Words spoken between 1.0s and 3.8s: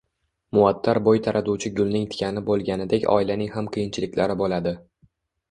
bo‘y taratuvchi gulning tikani bo‘lganidek oilaning ham